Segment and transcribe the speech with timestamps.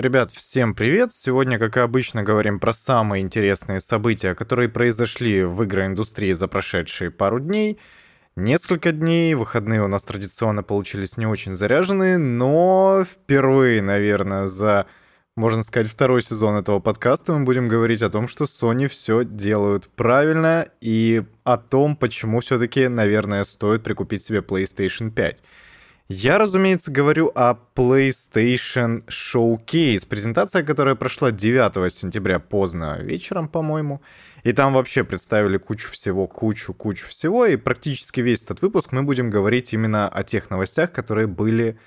[0.00, 1.12] Ребят, всем привет!
[1.12, 7.10] Сегодня, как и обычно, говорим про самые интересные события, которые произошли в игроиндустрии за прошедшие
[7.10, 7.78] пару дней.
[8.34, 14.86] Несколько дней, выходные у нас традиционно получились не очень заряженные, но впервые, наверное, за,
[15.36, 19.90] можно сказать, второй сезон этого подкаста мы будем говорить о том, что Sony все делают
[19.90, 25.42] правильно и о том, почему все-таки, наверное, стоит прикупить себе PlayStation 5.
[26.12, 34.02] Я, разумеется, говорю о PlayStation Showcase, презентация, которая прошла 9 сентября поздно вечером, по-моему.
[34.42, 37.46] И там вообще представили кучу всего, кучу, кучу всего.
[37.46, 41.78] И практически весь этот выпуск мы будем говорить именно о тех новостях, которые были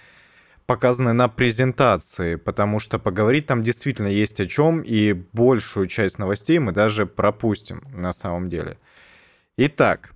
[0.68, 6.60] показаны на презентации, потому что поговорить там действительно есть о чем, и большую часть новостей
[6.60, 8.78] мы даже пропустим на самом деле.
[9.58, 10.13] Итак,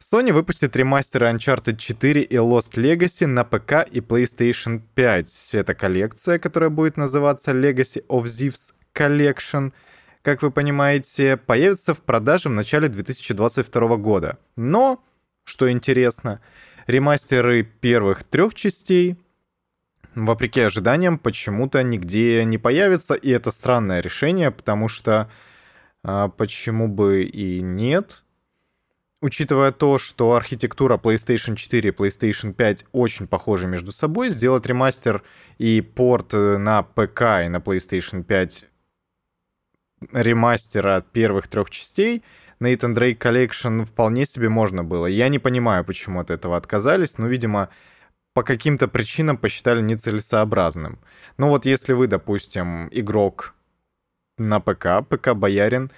[0.00, 5.50] Sony выпустит ремастеры Uncharted 4 и Lost Legacy на ПК и PlayStation 5.
[5.54, 9.72] Это коллекция, которая будет называться Legacy of Thieves Collection.
[10.22, 14.38] Как вы понимаете, появится в продаже в начале 2022 года.
[14.54, 15.02] Но,
[15.44, 16.40] что интересно,
[16.86, 19.16] ремастеры первых трех частей,
[20.14, 25.28] вопреки ожиданиям, почему-то нигде не появятся, и это странное решение, потому что
[26.04, 28.22] а, почему бы и нет
[29.20, 35.22] учитывая то, что архитектура PlayStation 4 и PlayStation 5 очень похожи между собой, сделать ремастер
[35.58, 38.66] и порт э, на ПК и на PlayStation 5
[40.12, 42.22] ремастера первых трех частей
[42.60, 45.06] Nathan Drake Collection вполне себе можно было.
[45.06, 47.68] Я не понимаю, почему от этого отказались, но, видимо,
[48.34, 50.98] по каким-то причинам посчитали нецелесообразным.
[51.38, 53.54] Ну вот если вы, допустим, игрок
[54.38, 55.90] на ПК, ПК-боярин,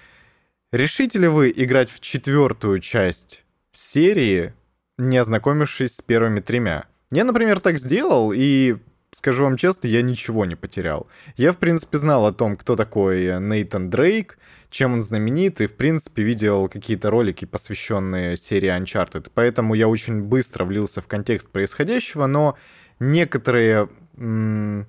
[0.73, 4.55] Решите ли вы играть в четвертую часть серии,
[4.99, 6.85] не ознакомившись с первыми тремя?
[7.11, 8.77] Я, например, так сделал, и
[9.11, 11.09] скажу вам честно, я ничего не потерял.
[11.37, 14.39] Я, в принципе, знал о том, кто такой Нейтан Дрейк,
[14.71, 19.29] чем он знаменит, и, в принципе, видел какие-то ролики, посвященные серии Uncharted.
[19.35, 22.57] Поэтому я очень быстро влился в контекст происходящего, но
[23.01, 24.87] некоторые м-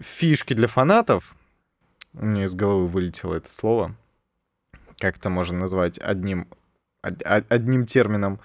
[0.00, 1.36] фишки для фанатов,
[2.14, 3.96] меня из головы вылетело это слово.
[4.98, 6.48] Как это можно назвать одним,
[7.02, 8.40] одним термином?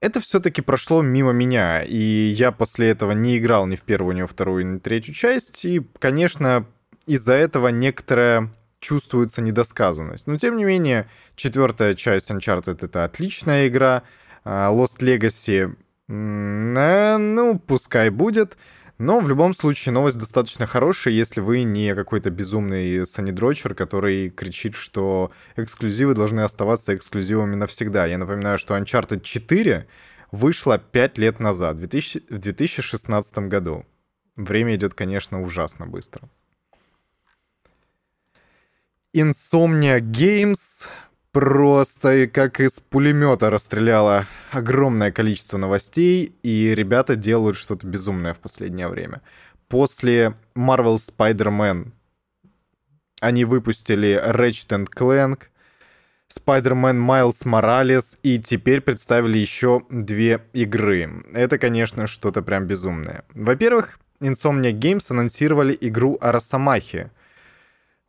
[0.00, 4.22] Это все-таки прошло мимо меня, и я после этого не играл ни в первую, ни
[4.22, 6.66] во вторую, ни в третью часть, и, конечно,
[7.06, 10.26] из-за этого некоторая чувствуется недосказанность.
[10.26, 14.02] Но, тем не менее, четвертая часть Uncharted— это отличная игра,
[14.44, 15.74] а Lost Legacy,
[16.08, 18.56] ну, пускай будет,
[18.98, 24.74] но в любом случае новость достаточно хорошая, если вы не какой-то безумный санидрочер, который кричит,
[24.74, 28.06] что эксклюзивы должны оставаться эксклюзивами навсегда.
[28.06, 29.86] Я напоминаю, что Uncharted 4
[30.32, 33.84] вышла 5 лет назад, в 2016 году.
[34.36, 36.28] Время идет, конечно, ужасно быстро.
[39.14, 40.88] Insomnia Games
[41.36, 48.88] просто как из пулемета расстреляло огромное количество новостей, и ребята делают что-то безумное в последнее
[48.88, 49.20] время.
[49.68, 51.92] После Marvel Spider-Man
[53.20, 55.40] они выпустили Ratchet Clank,
[56.34, 61.22] Spider-Man Miles Morales, и теперь представили еще две игры.
[61.34, 63.24] Это, конечно, что-то прям безумное.
[63.34, 67.10] Во-первых, Insomnia Games анонсировали игру о Росомахе—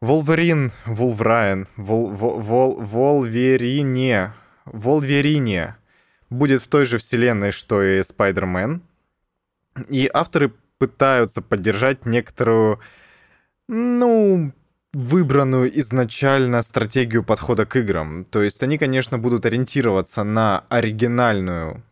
[0.02, 4.34] Волверин, Волврайн, Вол, Вол, Вол, Волверине,
[4.66, 5.76] Волверине
[6.30, 8.82] будет в той же вселенной, что и Спайдермен.
[9.90, 12.80] И авторы пытаются поддержать некоторую,
[13.68, 14.54] ну,
[14.94, 18.26] выбранную изначально стратегию подхода к играм.
[18.26, 21.84] То есть они, конечно, будут ориентироваться на оригинальную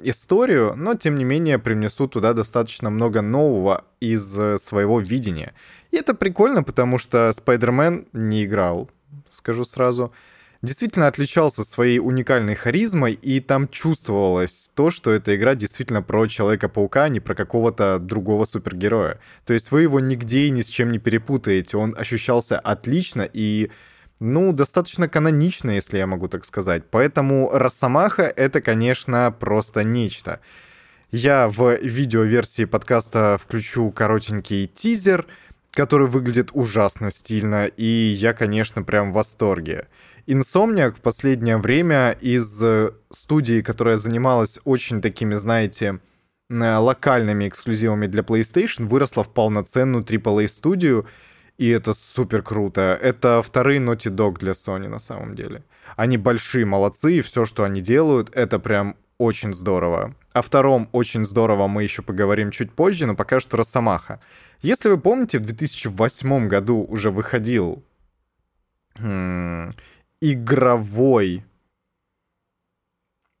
[0.00, 5.54] историю, но тем не менее привнесут туда достаточно много нового из э, своего видения.
[5.92, 8.90] И это прикольно, потому что Спайдермен не играл,
[9.28, 10.12] скажу сразу.
[10.62, 17.04] Действительно отличался своей уникальной харизмой, и там чувствовалось то, что эта игра действительно про Человека-паука,
[17.04, 19.18] а не про какого-то другого супергероя.
[19.44, 21.76] То есть вы его нигде и ни с чем не перепутаете.
[21.76, 23.70] Он ощущался отлично и
[24.20, 26.84] ну, достаточно канонично, если я могу так сказать.
[26.92, 30.38] Поэтому Росомаха— это, конечно, просто нечто.
[31.10, 35.26] Я в видеоверсии подкаста включу коротенький тизер,
[35.72, 39.88] который выглядит ужасно стильно, и я, конечно, прям в восторге.
[40.26, 46.00] Insomniac в последнее время из э, студии, которая занималась очень такими, знаете,
[46.48, 51.06] э, локальными эксклюзивами для PlayStation, выросла в полноценную AAA-студию,
[51.58, 52.98] и это супер круто.
[53.00, 55.64] Это вторые Naughty Dog для Sony на самом деле.
[55.96, 60.14] Они большие молодцы, и все, что они делают, это прям очень здорово.
[60.32, 64.20] О втором очень здорово мы еще поговорим чуть позже, но пока что Росомаха.
[64.62, 67.84] Если вы помните, в 2008 году уже выходил
[70.20, 71.44] игровой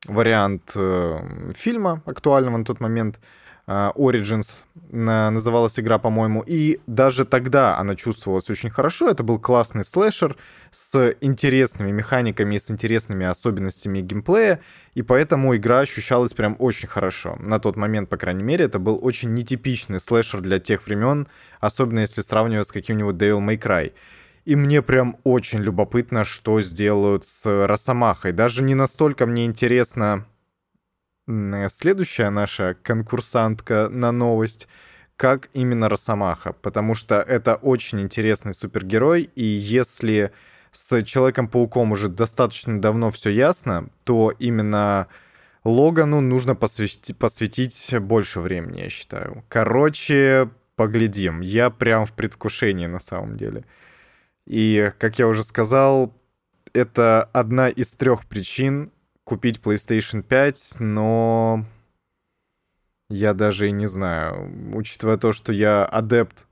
[0.06, 3.20] вариант э, фильма актуального на тот момент—
[3.66, 9.08] Origins называлась игра, по-моему, и даже тогда она чувствовалась очень хорошо.
[9.08, 10.36] Это был классный слэшер
[10.70, 14.60] с интересными механиками, с интересными особенностями геймплея,
[14.94, 17.36] и поэтому игра ощущалась прям очень хорошо.
[17.38, 21.28] На тот момент, по крайней мере, это был очень нетипичный слэшер для тех времен,
[21.60, 23.92] особенно если сравнивать с каким-нибудь Devil May Cry.
[24.44, 28.32] И мне прям очень любопытно, что сделают с Росомахой.
[28.32, 30.26] Даже не настолько мне интересно
[31.68, 34.68] следующая наша конкурсантка на новость,
[35.16, 40.32] как именно Росомаха, потому что это очень интересный супергерой, и если
[40.72, 45.06] с Человеком-пауком уже достаточно давно все ясно, то именно
[45.64, 49.44] Логану нужно посвятить, посвятить больше времени, я считаю.
[49.48, 51.40] Короче, поглядим.
[51.40, 53.64] Я прям в предвкушении на самом деле.
[54.46, 56.12] И, как я уже сказал,
[56.72, 58.90] это одна из трех причин,
[59.32, 61.64] купить PlayStation 5, но
[63.08, 64.74] я даже и не знаю.
[64.74, 66.46] Учитывая то, что я адепт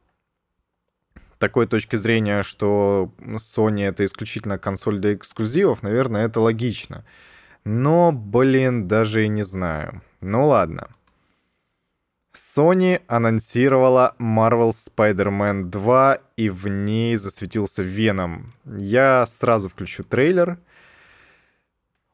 [1.37, 7.05] такой точки зрения, что Sony это исключительно консоль для эксклюзивов, наверное, это логично.
[7.65, 10.01] Но, блин, даже и не знаю.
[10.23, 10.89] Ну ладно.
[12.35, 18.55] Sony анонсировала Marvel Spider-Man 2, и в ней засветился Веном.
[18.65, 20.59] Я сразу включу трейлер—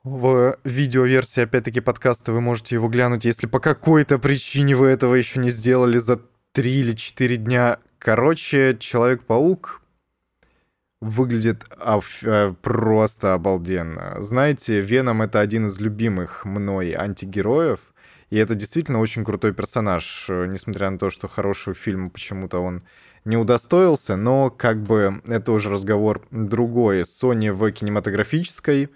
[0.07, 5.41] в видеоверсии, опять-таки, подкаста вы можете его глянуть, если по какой-то причине вы этого еще
[5.41, 6.21] не сделали за
[6.53, 7.79] 3 или 4 дня.
[7.99, 9.83] Короче, Человек-паук
[11.01, 14.23] выглядит э, просто обалденно.
[14.23, 17.81] Знаете, Веном— это один из любимых мной антигероев,
[18.31, 22.85] и это действительно очень крутой персонаж, несмотря на то, что хорошего фильма почему-то он
[23.25, 27.01] не удостоился, но как бы это уже разговор другой.
[27.01, 28.91] Sony в кинематографической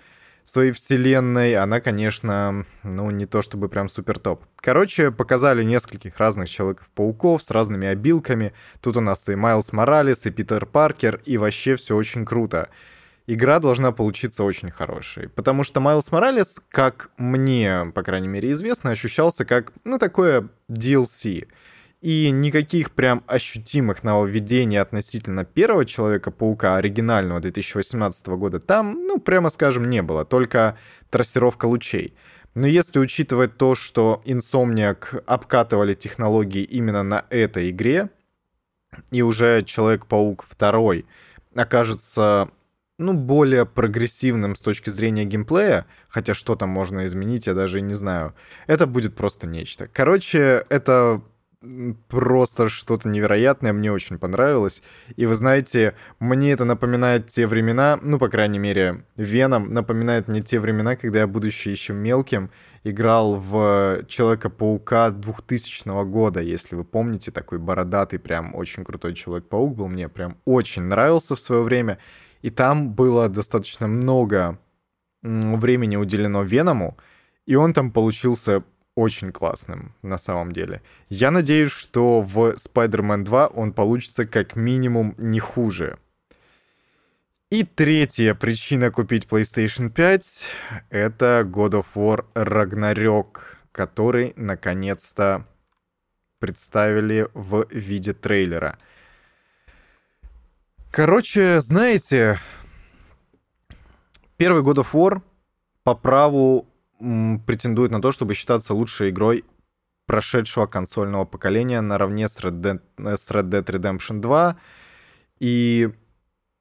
[0.51, 4.45] своей вселенной, она, конечно, ну, не то чтобы прям супер топ.
[4.57, 8.53] Короче, показали нескольких разных Человеков-пауков с разными обилками.
[8.81, 12.69] Тут у нас и Майлз Моралес, и Питер Паркер, и вообще все очень круто.
[13.27, 18.91] Игра должна получиться очень хорошей, потому что Майлз Моралес, как мне, по крайней мере, известно,
[18.91, 21.47] ощущался как, ну, такое DLC—
[22.01, 29.91] и никаких прям ощутимых нововведений относительно первого Человека-паука, оригинального 2018 года, там, ну, прямо скажем,
[29.91, 30.79] не было, только
[31.11, 32.15] трассировка лучей.
[32.55, 38.11] Но если учитывать то, что Insomniac обкатывали технологии именно на этой игре,
[39.11, 40.95] и уже Человек-паук 2
[41.55, 42.51] окажется
[42.99, 47.95] ну, более прогрессивным с точки зрения геймплея, хотя что там можно изменить, я даже не
[47.95, 48.35] знаю.
[48.67, 49.87] Это будет просто нечто.
[49.87, 51.23] Короче, это
[52.09, 54.83] просто что-то невероятное, мне очень понравилось.
[55.17, 60.41] И вы знаете, мне это напоминает те времена, ну, по крайней мере, Веном напоминает мне
[60.41, 62.51] те времена, когда я, будучи еще мелким,
[62.83, 69.89] играл в Человека-паука 2000 года, если вы помните, такой бородатый, прям очень крутой Человек-паук был,
[69.89, 71.99] мне прям очень нравился в свое время.
[72.41, 74.59] И там было достаточно много
[75.23, 76.97] времени уделено Веному,
[77.45, 78.65] и он там получился
[79.01, 80.83] очень классным на самом деле.
[81.09, 85.99] Я надеюсь, что в Spider-Man 2 он получится как минимум не хуже.
[87.49, 90.51] И третья причина купить PlayStation 5—
[90.91, 93.41] это God of War Ragnarok,
[93.73, 95.47] который наконец-то
[96.39, 98.77] представили в виде трейлера.
[100.91, 102.39] Короче, знаете,
[104.37, 105.23] первый God of War
[105.85, 106.70] по праву
[107.47, 109.45] претендует на то, чтобы считаться лучшей игрой
[110.07, 114.57] прошедшего консольного поколения наравне с Red Dead, э, с Red Dead Redemption 2.
[115.39, 115.91] И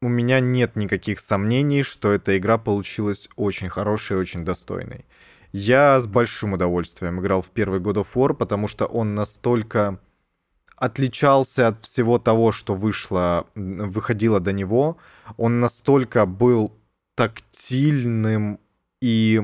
[0.02, 5.06] у меня нет никаких сомнений, что эта игра получилась очень хорошей и очень достойной.
[5.52, 10.00] Я с большим удовольствием играл в первый God of War, потому что он настолько
[10.76, 14.98] отличался от всего того, что вышло, выходило до него.
[15.38, 16.72] Он настолько был
[17.16, 18.60] тактильным
[19.02, 19.42] и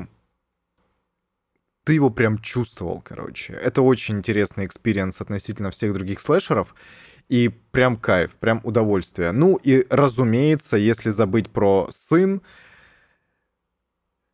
[1.86, 3.52] ты его прям чувствовал, короче.
[3.52, 6.74] Это очень интересный experience относительно всех других слэшеров.
[7.28, 9.30] И прям кайф, прям удовольствие.
[9.30, 12.42] Ну и, разумеется, если забыть про сын,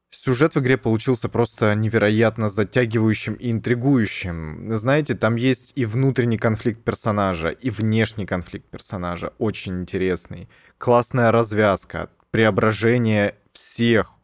[0.09, 4.75] сюжет в игре получился просто невероятно затягивающим и интригующим.
[4.75, 10.49] Знаете, там есть и внутренний конфликт персонажа, и внешний конфликт персонажа, очень интересный.
[10.79, 14.22] Классная развязка, преображение всех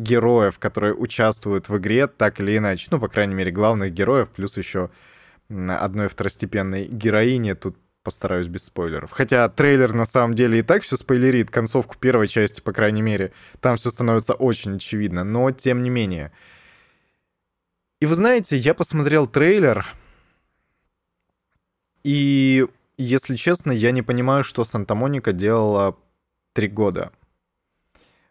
[0.00, 2.88] героев, которые участвуют в игре, так или иначе.
[2.90, 4.90] Ну, по крайней мере, главных героев, плюс еще
[5.48, 7.52] одной второстепенной героини.
[7.52, 9.10] Тут постараюсь без спойлеров.
[9.10, 13.32] Хотя трейлер на самом деле и так все спойлерит, концовку первой части, по крайней мере.
[13.60, 16.32] Там все становится очень очевидно, но тем не менее.
[18.00, 19.86] И вы знаете, я посмотрел трейлер,
[22.02, 22.66] и,
[22.96, 25.98] если честно, я не понимаю, что Санта-Моника делала
[26.54, 27.12] три года.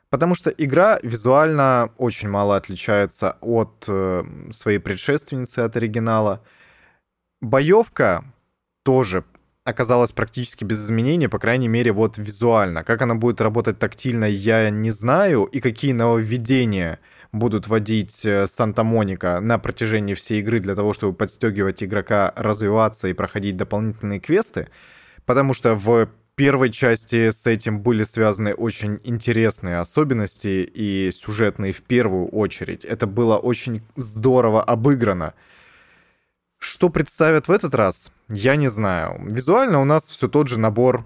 [0.09, 6.43] Потому что игра визуально очень мало отличается от э, своей предшественницы, от оригинала.
[7.41, 8.23] Боевка
[8.83, 9.23] тоже
[9.63, 12.83] оказалась практически без изменений, по крайней мере, вот визуально.
[12.83, 16.99] Как она будет работать тактильно, я не знаю, и какие нововведения
[17.31, 23.13] будут вводить э, Санта-Моника на протяжении всей игры для того, чтобы подстегивать игрока развиваться и
[23.13, 24.69] проходить дополнительные квесты.
[25.25, 26.09] Потому что в
[26.39, 32.85] первой части с этим были связаны очень интересные особенности и сюжетные в первую очередь.
[32.85, 35.33] Это было очень здорово обыграно.
[36.57, 39.21] Что представят в этот раз, я не знаю.
[39.25, 41.05] Визуально у нас все тот же набор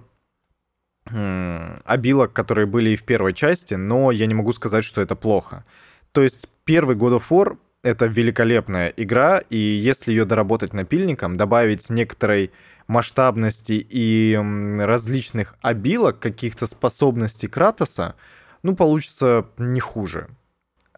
[1.04, 5.64] обилок, которые были и в первой части, но я не могу сказать, что это плохо.
[6.12, 11.90] То есть первый God of War— это великолепная игра, и если ее доработать напильником, добавить
[11.90, 12.50] некоторой
[12.88, 14.38] масштабности и
[14.80, 18.16] различных обилок, каких-то способностей Кратоса,
[18.62, 20.28] ну, получится не хуже.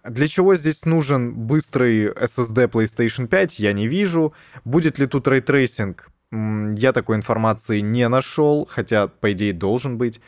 [0.08, 4.32] Для чего здесь нужен быстрый SSD PlayStation 5, я не вижу.
[4.64, 6.08] Будет ли тут ray tracing?
[6.30, 10.20] Я такой информации не нашел, хотя, по идее, должен быть.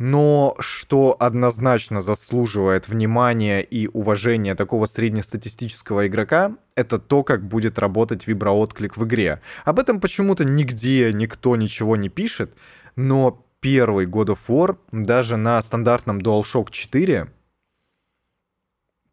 [0.00, 8.26] Но что однозначно заслуживает внимания и уважения такого среднестатистического игрока, это то, как будет работать
[8.26, 9.42] виброотклик в игре.
[9.66, 12.54] Об этом почему-то нигде никто ничего не пишет,
[12.96, 17.30] но первый God of War даже на стандартном DualShock 4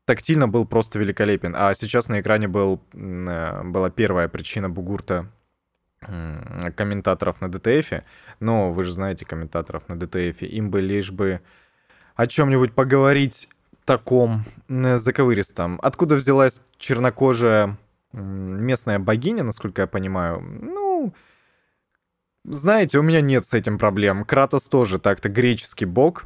[0.05, 1.53] тактильно был просто великолепен.
[1.57, 5.29] А сейчас на экране был, э, была первая причина бугурта
[5.99, 8.03] комментаторов на DTF,
[8.39, 11.41] но вы же знаете комментаторов на DTF, им бы лишь бы
[12.15, 13.49] о чем-нибудь поговорить
[13.85, 15.79] таком заковыристом.
[15.81, 17.77] Откуда взялась чернокожая
[18.11, 20.41] местная богиня, насколько я понимаю?
[20.41, 21.13] Ну,
[22.43, 24.23] знаете, у меня нет с этим проблем.
[24.23, 26.25] Кратос тоже так-то греческий бог,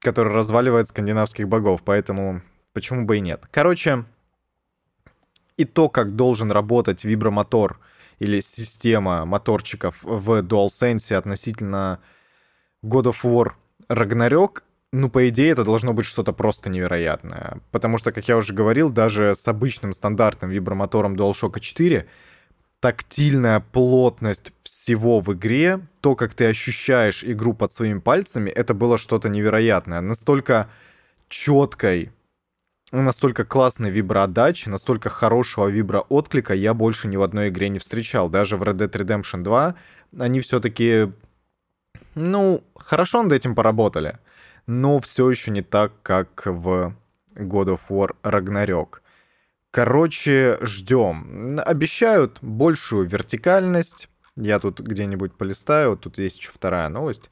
[0.00, 3.46] который разваливает скандинавских богов, поэтому почему бы и нет.
[3.50, 4.04] Короче,
[5.56, 7.78] и то, как должен работать вибромотор—
[8.22, 11.98] или система моторчиков в DualSense относительно
[12.84, 13.52] God of War
[13.88, 17.58] Ragnarok, ну, по идее, это должно быть что-то просто невероятное.
[17.72, 22.06] Потому что, как я уже говорил, даже с обычным стандартным вибромотором DualShock 4
[22.78, 28.98] тактильная плотность всего в игре, то, как ты ощущаешь игру под своими пальцами, это было
[28.98, 30.00] что-то невероятное.
[30.00, 30.68] Настолько
[31.28, 32.12] четкой
[33.00, 38.28] настолько классной виброотдачи, настолько хорошего виброотклика я больше ни в одной игре не встречал.
[38.28, 39.74] Даже в Red Dead Redemption 2
[40.18, 41.10] они все-таки,
[42.14, 44.18] ну, хорошо над этим поработали,
[44.66, 46.94] но все еще не так, как в
[47.34, 48.98] God of War Ragnarok.
[49.70, 51.58] Короче, ждем.
[51.64, 54.10] Обещают большую вертикальность.
[54.36, 57.30] Я тут где-нибудь полистаю, тут есть еще вторая новость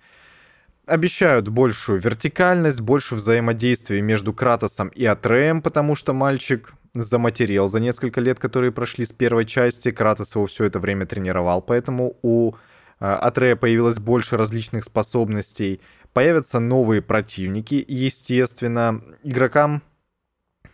[0.87, 8.20] обещают большую вертикальность, больше взаимодействия между Кратосом и Атреем, потому что мальчик заматерел за несколько
[8.20, 9.90] лет, которые прошли с первой части.
[9.90, 15.80] Кратос его все это время тренировал, поэтому у э, Атрея появилось больше различных способностей.
[16.12, 19.00] Появятся новые противники, естественно.
[19.22, 19.82] Игрокам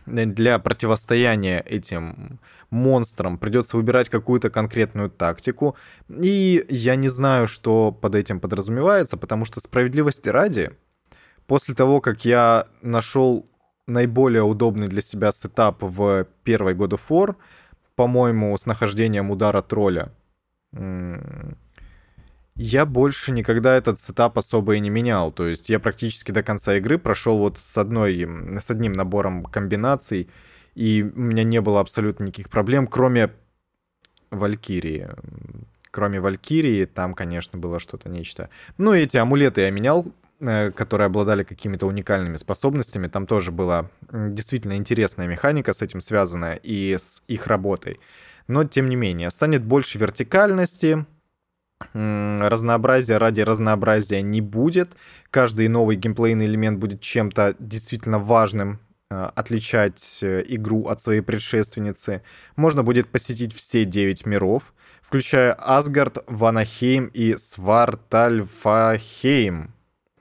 [0.07, 5.75] для противостояния этим монстрам придется выбирать какую-то конкретную тактику.
[6.09, 10.71] И я не знаю, что под этим подразумевается, потому что справедливости ради,
[11.45, 13.45] после того, как я нашел
[13.87, 17.35] наиболее удобный для себя сетап в первой God of War,
[17.95, 20.11] по-моему, с нахождением удара тролля,
[22.59, 25.31] я больше никогда этот сетап особо и не менял.
[25.31, 28.27] То есть я практически до конца игры прошел вот с, одной,
[28.59, 30.29] с одним набором комбинаций,
[30.77, 33.31] и у меня не было абсолютно никаких проблем, кроме
[34.29, 35.09] Валькирии.
[35.89, 38.51] Кроме Валькирии, там, конечно, было что-то нечто.
[38.77, 40.05] Ну, эти амулеты я менял,
[40.39, 43.07] э, которые обладали какими-то уникальными способностями.
[43.07, 47.99] Там тоже была действительно интересная механика с этим связанная и с их работой.
[48.47, 51.07] Но, тем не менее, станет больше вертикальности,
[51.93, 54.91] разнообразия ради разнообразия не будет.
[55.31, 62.21] Каждый новый геймплейный элемент будет чем-то действительно важным отличать э, игру от своей предшественницы.
[62.55, 69.73] Можно будет посетить все 9 миров, включая Асгард, Ванахейм и Свартальфахейм,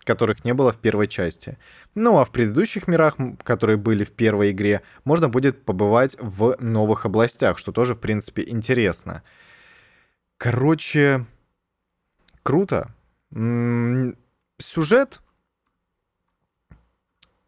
[0.04, 1.58] которых не было в первой части.
[1.96, 7.06] Ну а в предыдущих мирах, которые были в первой игре, можно будет побывать в новых
[7.06, 9.24] областях, что тоже, в принципе, интересно.
[10.38, 11.26] Короче,
[12.44, 12.94] круто.
[14.58, 15.20] Сюжет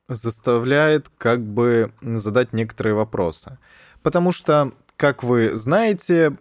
[0.08, 3.58] заставляет как бы задать некоторые вопросы.
[4.02, 6.36] Потому что, как вы знаете,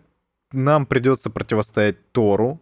[0.52, 2.62] нам придется противостоять Тору,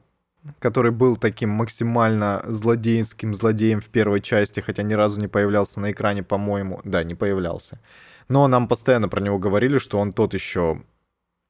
[0.60, 5.92] который был таким максимально злодейским злодеем в первой части, хотя ни разу не появлялся на
[5.92, 6.82] экране, по-моему.
[6.84, 7.80] Да, не появлялся.
[8.28, 10.82] Но нам постоянно про него говорили, что он тот еще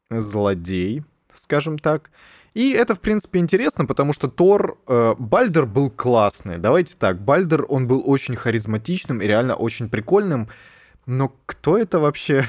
[0.09, 2.11] злодей, скажем так.
[2.55, 4.79] И это, в принципе, интересно, потому что Тор...
[4.87, 6.57] Э, Бальдер был классный.
[6.57, 10.47] Давайте так, Бальдер, он был очень харизматичным и реально очень прикольным.
[11.05, 12.45] Но кто это вообще?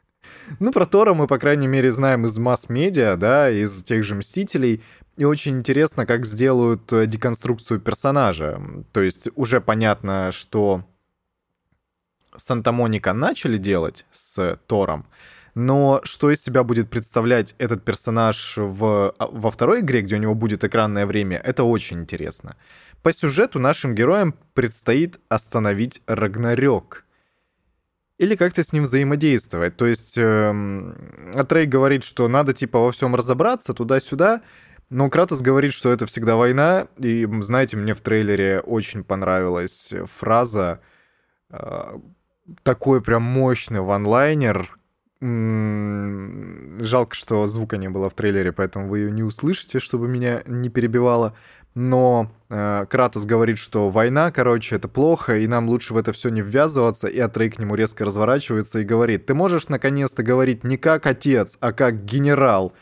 [0.60, 4.82] ну, про Тора мы, по крайней мере, знаем из масс-медиа, да, из тех же «Мстителей».
[5.16, 8.60] И очень интересно, как сделают э, деконструкцию персонажа.
[8.92, 10.84] То есть уже понятно, что
[12.36, 15.06] Санта-Моника начали делать с Тором,
[15.54, 20.18] но что из себя будет представлять этот персонаж в, а, во второй игре, где у
[20.18, 22.56] него будет экранное время, это очень интересно.
[23.02, 27.04] По сюжету нашим героям предстоит остановить Рагнарёк.
[28.18, 29.76] Или как-то с ним взаимодействовать.
[29.76, 30.92] То есть э,
[31.34, 34.42] Атрей говорит, что надо типа во всем разобраться туда-сюда,
[34.90, 36.88] но Кратос говорит, что это всегда война.
[36.98, 40.80] И знаете, мне в трейлере очень понравилась фраза
[41.50, 41.98] э,
[42.62, 44.77] такой прям мощный ванлайнер,
[45.20, 50.68] Жалко, что звука не было в трейлере, поэтому вы ее не услышите, чтобы меня не
[50.68, 51.34] перебивало.
[51.74, 56.28] Но э, Кратос говорит, что война, короче, это плохо, и нам лучше в это все
[56.28, 57.08] не ввязываться.
[57.08, 61.56] И Атрей к нему резко разворачивается и говорит: Ты можешь наконец-то говорить не как отец,
[61.60, 62.72] а как генерал.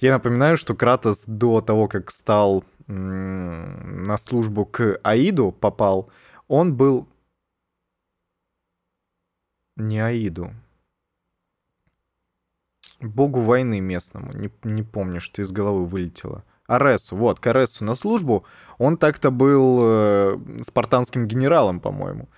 [0.00, 6.10] Я напоминаю, что Кратос до того, как стал на службу к Аиду попал,
[6.48, 7.08] он был
[9.76, 10.52] не Аиду,
[13.04, 14.32] богу войны местному.
[14.32, 16.44] Не, не помню, что из головы вылетело.
[16.66, 18.44] Аресу, вот, к Аресу на службу.
[18.78, 22.28] Он так-то был э, спартанским генералом, по-моему.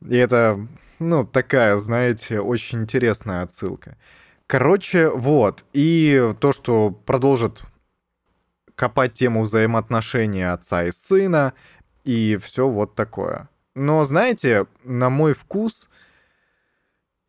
[0.00, 0.58] И это,
[0.98, 3.96] ну, такая, знаете, очень интересная отсылка.
[4.46, 5.64] Короче, вот.
[5.72, 7.60] И то, что продолжит
[8.74, 11.54] копать тему взаимоотношений отца и сына,
[12.04, 13.48] и все вот такое.
[13.74, 15.90] Но, знаете, на мой вкус,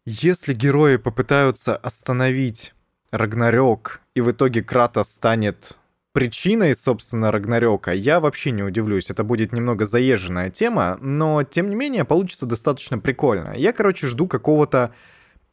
[0.06, 2.74] если герои попытаются остановить
[3.12, 5.78] Рагнарёк, и в итоге Кратос станет
[6.12, 9.12] причиной, собственно, Рагнарёка, я вообще не удивлюсь.
[9.12, 13.54] Это будет немного заезженная тема, но, тем не менее, получится достаточно прикольно.
[13.56, 14.94] Я, короче, жду какого-то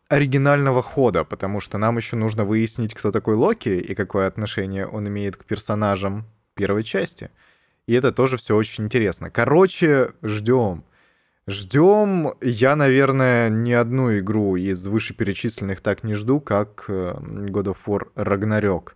[0.08, 5.08] оригинального хода, потому что нам еще нужно выяснить, кто такой Локи и какое отношение он
[5.08, 7.30] имеет к персонажам первой части.
[7.86, 9.30] И это тоже все очень интересно.
[9.30, 10.84] Короче, ждем.
[11.46, 12.32] Ждем.
[12.40, 18.08] Я, наверное, ни одну игру из вышеперечисленных так не жду, как э, God of War
[18.14, 18.92] Ragnarok,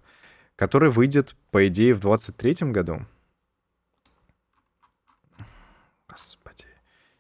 [0.57, 3.01] который выйдет, по идее, в 23 году.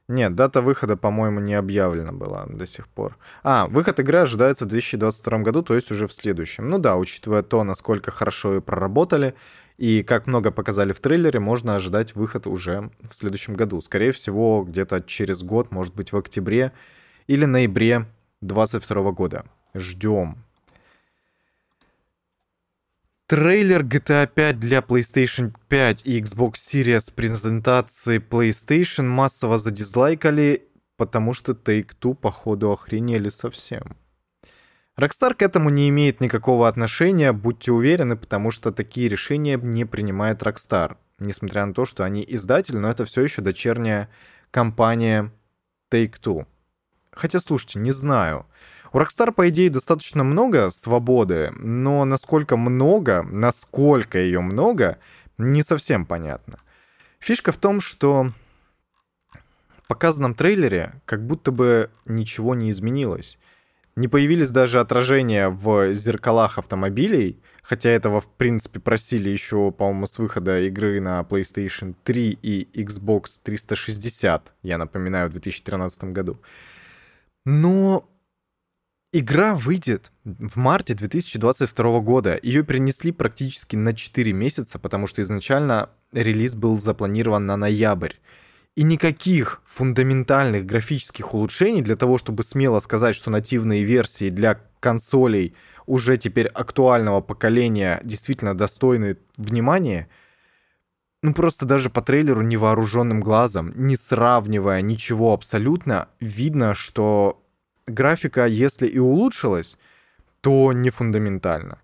[0.09, 3.19] Нет, дата выхода, по-моему, не объявлена была до сих пор.
[3.43, 6.71] А, выход игры ожидается в 2022 году, то есть уже в следующем.
[6.71, 9.35] Ну да, учитывая то, насколько хорошо ее проработали,
[9.77, 13.83] и как много показали в трейлере, можно ожидать выход уже в следующем году.
[13.83, 16.73] Скорее всего, где-то через год, может быть, в октябре
[17.27, 18.07] или ноябре
[18.41, 19.45] 2022 года.
[19.75, 20.39] Ждем.
[23.29, 31.53] Трейлер GTA 5 для PlayStation 5 и Xbox Series презентации PlayStation массово задизлайкали, потому что
[31.53, 33.99] Take-Two, походу, охренели совсем.
[34.97, 40.43] Rockstar к этому не имеет никакого отношения, будьте уверены, потому что такие решения не принимает
[40.43, 40.97] Rockstar.
[41.19, 44.09] Несмотря на то, что они издатель, но это все еще дочерняя
[44.51, 45.31] компания
[45.93, 46.47] Take-Two.
[47.11, 48.47] Хотя, слушайте, не знаю.
[48.93, 54.99] У Rockstar, по идее, достаточно много свободы, но насколько много, насколько ее много,
[55.37, 56.59] не совсем понятно.
[57.19, 58.33] Фишка в том, что
[59.77, 63.39] в показанном трейлере как будто бы ничего не изменилось.
[63.97, 70.19] Не появились даже отражения в зеркалах автомобилей, хотя этого, в принципе, просили еще, по-моему, с
[70.19, 76.41] выхода игры на PlayStation 3 и Xbox 360, я напоминаю, в 2013 году.
[77.45, 78.09] Но
[79.13, 82.39] игра выйдет в марте 2022 года.
[82.43, 88.15] Ее перенесли практически на 4 месяца, потому что изначально релиз был запланирован на ноябрь.
[88.77, 95.55] И никаких фундаментальных графических улучшений для того, чтобы смело сказать, что нативные версии для консолей
[95.87, 100.09] уже теперь актуального поколения действительно достойны внимания,
[101.23, 107.43] ну просто даже по трейлеру невооруженным глазом, не сравнивая ничего абсолютно, видно, что
[107.89, 109.79] графика, если и улучшилась,
[110.41, 111.79] то не фундаментально.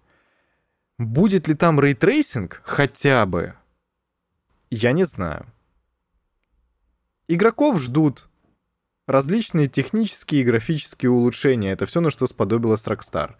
[0.99, 3.55] Будет ли там ray tracing хотя бы?
[4.71, 5.47] Я не знаю.
[7.27, 8.29] Игроков ждут
[9.07, 11.73] различные технические и графические улучшения.
[11.73, 13.35] Это все, на что сподобилась Rockstar.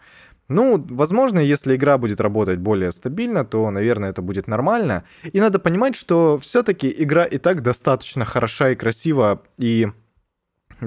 [0.47, 5.03] Ну, возможно, если игра будет работать более стабильно, то, наверное, это будет нормально.
[5.23, 9.87] И надо понимать, что все-таки игра и так достаточно хороша и красива, и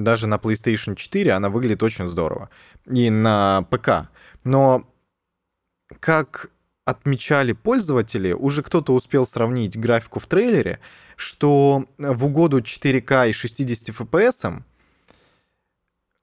[0.03, 2.51] даже на PlayStation 4 она выглядит очень здорово.
[2.87, 4.11] И на ПК.
[4.45, 4.89] Но
[6.01, 6.51] как
[6.85, 10.81] отмечали пользователи, уже кто-то успел сравнить графику в трейлере,
[11.17, 14.63] что в угоду 4К и 60 FPS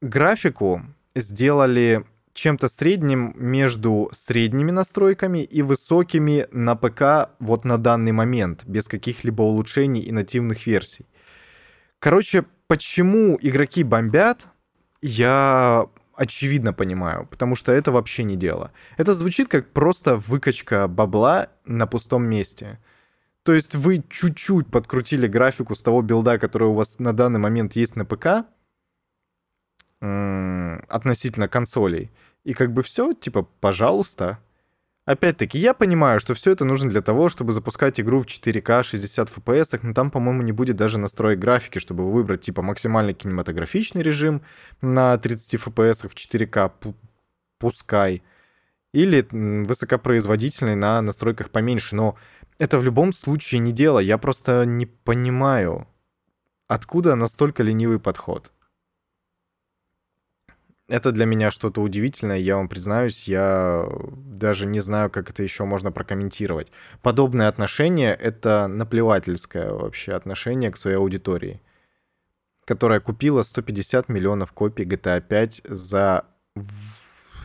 [0.02, 0.82] графику
[1.14, 8.88] сделали чем-то средним между средними настройками и высокими на ПК вот на данный момент, без
[8.88, 11.06] каких-либо улучшений и нативных версий.
[12.00, 14.48] Короче, почему игроки бомбят,
[15.02, 18.72] я очевидно понимаю, потому что это вообще не дело.
[18.98, 22.80] Это звучит как просто выкачка бабла на пустом месте.
[23.44, 27.76] То есть вы чуть-чуть подкрутили графику с того билда, который у вас на данный момент
[27.76, 28.48] есть на ПК,
[30.00, 32.12] относительно консолей.
[32.44, 34.40] И как бы все, типа, пожалуйста.
[35.06, 39.30] Опять-таки, я понимаю, что все это нужно для того, чтобы запускать игру в 4К 60
[39.30, 44.42] FPS, но там, по-моему, не будет даже настроек графики, чтобы выбрать, типа, максимальный кинематографичный режим
[44.82, 46.96] на 30 FPS в 4К,
[47.60, 48.24] пускай,
[48.94, 52.16] или высокопроизводительный на настройках поменьше, но
[52.58, 54.00] это в любом случае не дело.
[54.00, 55.88] Я просто не понимаю,
[56.68, 58.52] откуда настолько ленивый подход
[60.88, 65.66] это для меня что-то удивительное, я вам признаюсь, я даже не знаю, как это еще
[65.66, 66.72] можно прокомментировать.
[67.02, 71.62] Подобное отношение— это наплевательское вообще отношение к своей аудитории,
[72.66, 76.26] которая купила 150 миллионов копий GTA 5 за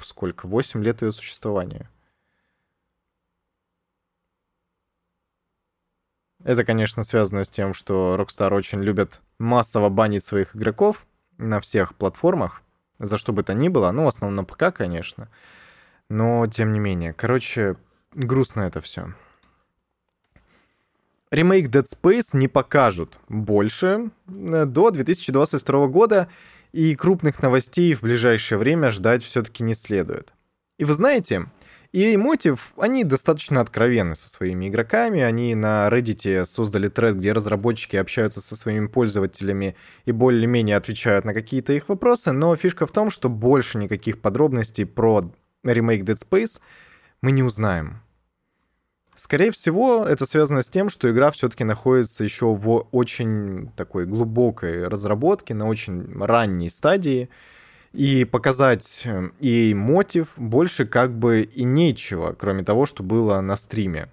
[0.02, 0.46] сколько?
[0.46, 1.90] 8 лет ее существования.
[6.42, 11.94] Это, конечно, связано с тем, что Rockstar очень любят массово банить своих игроков на всех
[11.94, 12.62] платформах,
[13.00, 13.90] за что бы то ни было.
[13.90, 15.28] Ну, в основном на ПК, конечно.
[16.08, 17.12] Но, тем не менее.
[17.12, 17.76] Короче,
[18.12, 19.14] грустно это все.
[21.30, 26.28] Ремейк Dead Space не покажут больше э, до 2022 года,
[26.72, 30.32] и крупных новостей в ближайшее время ждать все-таки не следует.
[30.78, 31.46] И вы знаете,
[31.92, 35.20] EA Motive, они достаточно откровенны со своими игроками.
[35.20, 39.74] Они на Reddit создали тред, где разработчики общаются со своими пользователями
[40.04, 42.30] и более-менее отвечают на какие-то их вопросы.
[42.30, 45.32] Но фишка в том, что больше никаких подробностей про
[45.64, 46.60] ремейк Dead Space
[47.22, 48.02] мы не узнаем.
[49.14, 54.86] Скорее всего, это связано с тем, что игра все-таки находится еще в очень такой глубокой
[54.86, 57.28] разработке, на очень ранней стадии
[57.92, 59.06] и показать
[59.40, 64.08] ей эм, мотив больше как бы и нечего, кроме того, что было на стриме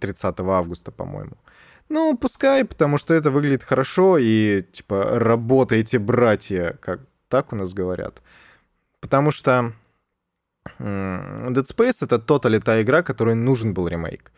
[0.00, 1.36] 30 августа, по-моему.
[1.88, 7.72] Ну, пускай, потому что это выглядит хорошо, и, типа, работайте, братья, как так у нас
[7.72, 8.20] говорят.
[9.00, 9.72] Потому что
[10.78, 14.32] Dead Space— это тотали та игра, которой нужен был ремейк.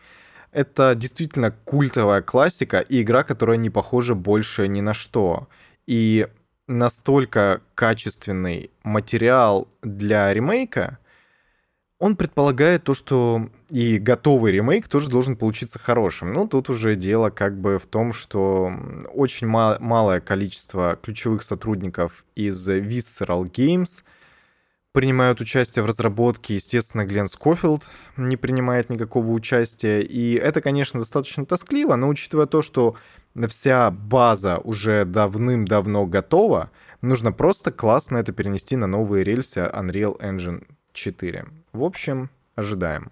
[0.51, 5.47] Это действительно культовая классика и игра, которая не похожа больше ни на что.
[5.87, 6.27] И
[6.67, 10.97] настолько качественный материал для ремейка,
[11.99, 16.33] он предполагает то, что и готовый ремейк тоже должен получиться хорошим.
[16.33, 18.73] Ну, тут уже дело как бы в том, что
[19.13, 24.03] очень мал- малое количество ключевых сотрудников из Visceral Games
[24.93, 26.55] принимают участие в разработке.
[26.55, 27.83] Естественно, Глен Скофилд
[28.17, 30.01] не принимает никакого участия.
[30.01, 32.95] И это, конечно, достаточно тоскливо, но учитывая то, что
[33.47, 40.67] вся база уже давным-давно готова, нужно просто классно это перенести на новые рельсы Unreal Engine
[40.93, 41.45] 4.
[41.73, 43.11] В общем, ожидаем.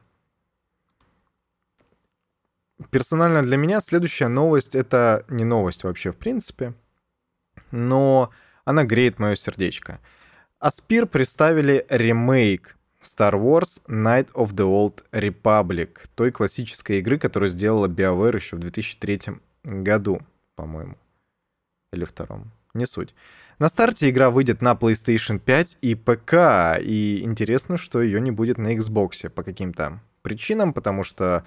[2.92, 6.74] Персонально для меня следующая новость— это не новость вообще в принципе,
[7.72, 8.32] но
[8.64, 10.00] она греет мое сердечко.
[10.60, 17.88] Аспир представили ремейк Star Wars Night of the Old Republic, той классической игры, которую сделала
[17.88, 20.22] BioWare еще в 2003 году,
[20.56, 20.98] по-моему.
[21.92, 22.52] Или втором.
[22.74, 23.14] Не суть.
[23.58, 28.58] На старте игра выйдет на PlayStation 5 и ПК, и интересно, что ее не будет
[28.58, 31.46] на Xbox по каким-то причинам, потому что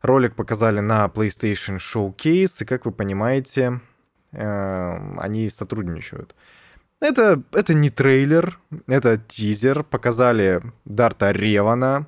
[0.00, 3.80] ролик показали на PlayStation Showcase, и, как вы понимаете,
[4.32, 6.34] э, они сотрудничают.
[7.00, 9.84] Это, это не трейлер, это тизер.
[9.84, 12.06] Показали Дарта Ревана,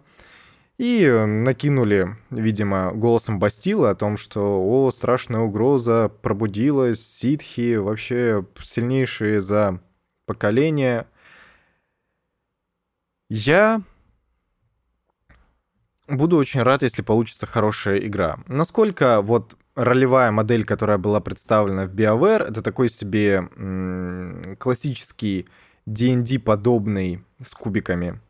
[0.82, 9.40] и накинули, видимо, голосом Бастила о том, что «О, страшная угроза, пробудилась, ситхи, вообще сильнейшие
[9.40, 9.80] за
[10.26, 11.06] поколение».
[13.28, 13.82] Я
[16.08, 18.40] буду очень рад, если получится хорошая игра.
[18.48, 25.46] Насколько вот ролевая модель, которая была представлена в BioWare, это такой себе классический
[25.86, 28.20] D&D подобный с кубиками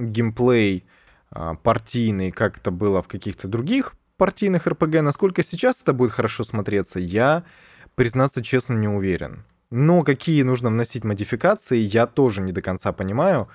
[0.00, 0.84] геймплей
[1.30, 5.00] партийный, как это было в каких-то других партийных РПГ.
[5.02, 7.44] Насколько сейчас это будет хорошо смотреться, я,
[7.94, 9.44] признаться честно, не уверен.
[9.70, 13.48] Но какие нужно вносить модификации, я тоже не до конца понимаю.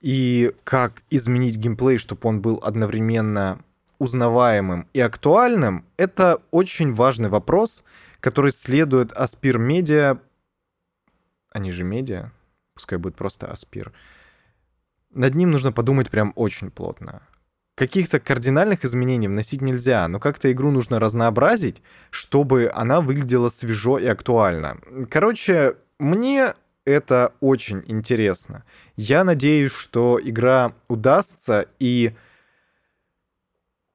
[0.00, 3.60] И как изменить геймплей, чтобы он был одновременно
[3.98, 7.84] узнаваемым и актуальным, это очень важный вопрос,
[8.18, 10.18] который следует Аспир Медиа,
[11.52, 12.30] они же медиа,
[12.74, 13.92] пускай будет просто Аспир,
[15.10, 17.22] над ним нужно подумать прям очень плотно.
[17.76, 24.06] Каких-то кардинальных изменений вносить нельзя, но как-то игру нужно разнообразить, чтобы она выглядела свежо и
[24.06, 24.78] актуально.
[25.08, 28.64] Короче, мне это очень интересно.
[28.96, 32.14] Я надеюсь, что игра удастся, и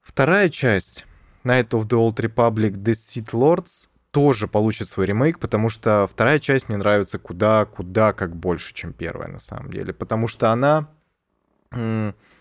[0.05, 1.07] Вторая часть
[1.43, 6.37] Night of the Old Republic The Sith Lords тоже получит свой ремейк, потому что вторая
[6.37, 9.93] часть мне нравится куда-куда как больше, чем первая на самом деле.
[9.93, 10.87] Потому что она...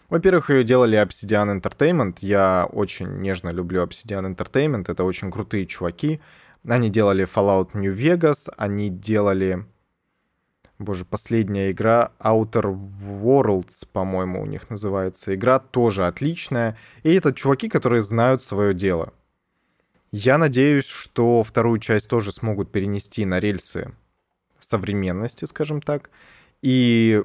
[0.08, 2.18] Во-первых, ее делали Obsidian Entertainment.
[2.20, 4.84] Я очень нежно люблю Obsidian Entertainment.
[4.88, 6.20] Это очень крутые чуваки.
[6.66, 9.66] Они делали Fallout New Vegas, они делали
[10.78, 12.76] Боже, последняя игра Outer
[13.22, 15.34] Worlds, по-моему, у них называется.
[15.34, 16.76] Игра тоже отличная.
[17.04, 19.12] И это чуваки, которые знают свое дело.
[20.10, 23.92] Я надеюсь, что вторую часть тоже смогут перенести на рельсы
[24.58, 26.10] современности, скажем так.
[26.60, 27.22] И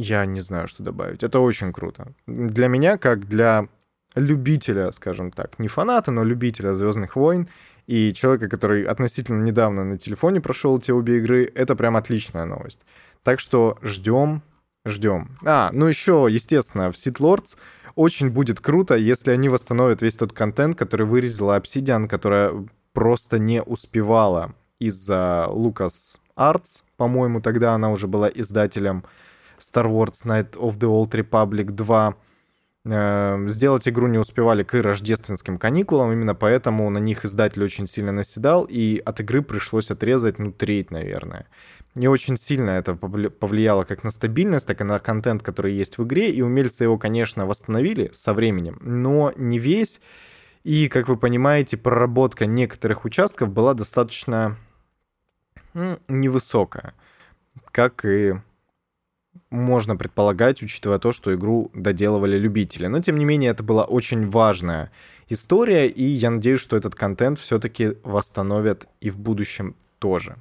[0.00, 1.22] я не знаю, что добавить.
[1.22, 2.12] Это очень круто.
[2.26, 3.68] Для меня, как для
[4.14, 7.48] любителя, скажем так, не фаната, но любителя Звездных войн,
[7.86, 12.80] и человека, который относительно недавно на телефоне прошел эти обе игры, это прям отличная новость.
[13.22, 14.42] Так что ждем,
[14.86, 15.36] ждем.
[15.44, 17.56] А, ну еще, естественно, в Seed Lords
[17.94, 23.62] очень будет круто, если они восстановят весь тот контент, который вырезала Obsidian, которая просто не
[23.62, 26.84] успевала из-за Lucas Arts.
[26.96, 29.04] По-моему, тогда она уже была издателем
[29.60, 32.16] Star Wars Night of the Old Republic 2.
[32.86, 38.10] Эм, сделать игру не успевали к рождественским каникулам, именно поэтому на них издатель очень сильно
[38.10, 41.46] наседал, и от игры пришлось отрезать, ну, треть, наверное.
[41.94, 46.04] Не очень сильно это повлияло как на стабильность, так и на контент, который есть в
[46.04, 50.00] игре, и умельцы его, конечно, восстановили со временем, но не весь.
[50.62, 54.56] И, как вы понимаете, проработка некоторых участков была достаточно
[56.08, 56.94] невысокая,
[57.72, 58.34] как и
[59.50, 62.86] можно предполагать, учитывая то, что игру доделывали любители.
[62.86, 64.90] Но, тем не менее, это была очень важная
[65.28, 70.36] история, и я надеюсь, что этот контент все-таки восстановят и в будущем тоже.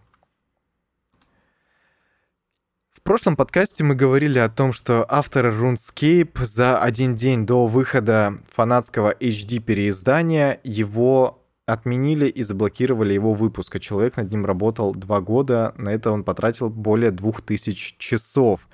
[2.91, 8.39] В прошлом подкасте мы говорили о том, что авторы RuneScape за один день до выхода
[8.51, 11.38] фанатского HD-переиздания его
[11.73, 16.23] отменили и заблокировали его выпуск, а человек над ним работал два года, на это он
[16.23, 18.67] потратил более двух тысяч часов.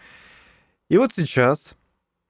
[0.89, 1.75] И вот сейчас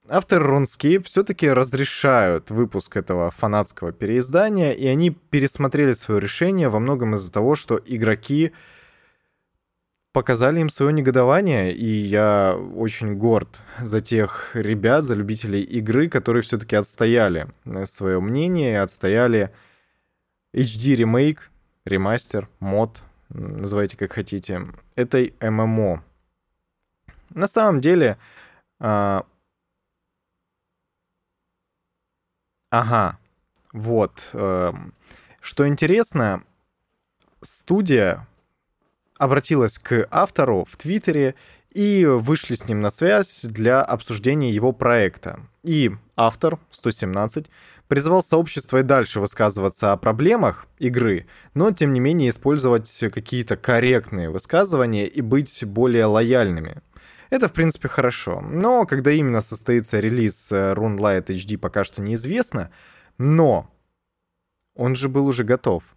[0.07, 7.15] авторы RuneScape все-таки разрешают выпуск этого фанатского переиздания, и они пересмотрели свое решение во многом
[7.15, 8.51] из-за того, что игроки
[10.13, 16.41] показали им свое негодование, и я очень горд за тех ребят, за любителей игры, которые
[16.41, 17.47] все-таки отстояли
[17.83, 19.51] свое мнение, отстояли
[20.55, 21.51] HD ремейк,
[21.83, 24.61] ремастер, мод, называйте как хотите,
[24.95, 26.01] этой ММО.
[27.31, 28.17] На самом деле,
[28.79, 29.25] а...
[32.69, 33.19] Ага,
[33.73, 34.29] вот.
[34.33, 34.71] Э,
[35.41, 36.43] что интересно,
[37.41, 38.25] студия
[39.17, 41.35] обратилась к автору в Твиттере
[41.69, 45.41] и вышли с ним на связь для обсуждения его проекта.
[45.63, 47.49] И автор, 117,
[47.87, 54.29] призвал сообщество и дальше высказываться о проблемах игры, но тем не менее использовать какие-то корректные
[54.29, 56.81] высказывания и быть более лояльными.
[57.29, 58.41] Это, в принципе, хорошо.
[58.41, 62.71] Но когда именно состоится релиз э, Runelight HD, пока что неизвестно.
[63.17, 63.69] Но
[64.75, 65.95] он же был уже готов.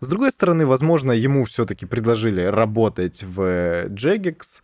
[0.00, 4.62] С другой стороны, возможно, ему все-таки предложили работать в Jagex.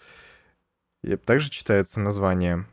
[1.02, 2.66] И также читается название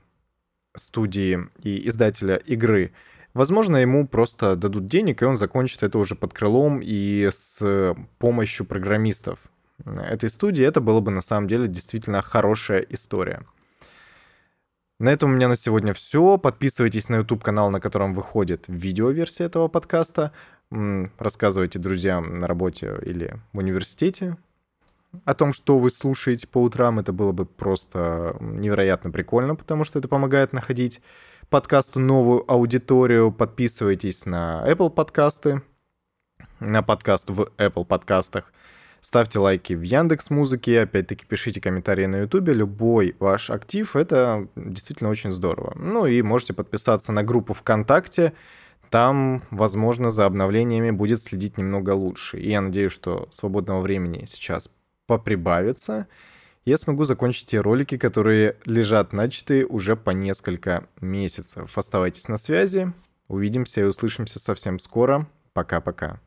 [0.76, 2.94] студии и издателя игры.
[3.34, 8.66] Возможно, ему просто дадут денег, и он закончит это уже под крылом и с помощью
[8.66, 9.52] программистов
[9.86, 13.44] этой студии, это было бы на самом деле действительно хорошая история.
[15.00, 16.38] На этом у меня на сегодня все.
[16.38, 20.32] Подписывайтесь на YouTube канал, на котором выходит видеоверсия этого подкаста.
[20.70, 24.38] Рассказывайте друзьям на работе или в университете
[25.26, 27.00] о том, что вы слушаете по утрам.
[27.00, 31.02] Это было бы просто невероятно прикольно, потому что это помогает находить
[31.52, 33.30] подкасту новую аудиторию.
[33.30, 35.62] Подписывайтесь на Apple подкасты,
[36.62, 38.54] на подкаст в Apple подкастах.
[39.02, 42.54] Ставьте лайки в Яндекс Музыке, опять-таки пишите комментарии на Ютубе.
[42.54, 45.74] Любой ваш актив— это действительно очень здорово.
[45.76, 48.32] Ну и можете подписаться на группу ВКонтакте.
[48.90, 52.40] Там, возможно, за обновлениями будет следить немного лучше.
[52.40, 54.74] И я надеюсь, что свободного времени сейчас
[55.06, 56.08] поприбавится.
[56.64, 61.76] Я смогу закончить те ролики, которые лежат начатые уже по несколько месяцев.
[61.76, 62.94] Оставайтесь на связи.
[63.28, 65.28] Увидимся и услышимся совсем скоро.
[65.54, 66.20] Пока-пока.